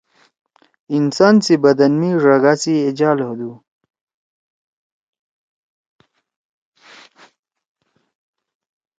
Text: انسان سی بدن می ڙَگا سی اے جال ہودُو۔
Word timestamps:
انسان 0.97 1.35
سی 1.45 1.55
بدن 1.63 1.91
می 1.99 2.09
ڙَگا 2.23 2.53
سی 2.61 2.73
اے 2.83 2.89
جال 2.99 3.17
ہودُو۔ 3.25 3.51